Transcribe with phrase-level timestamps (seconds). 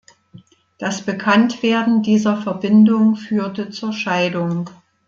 [0.79, 4.67] Das Bekanntwerden dieser Verbindung führte zur Scheidung.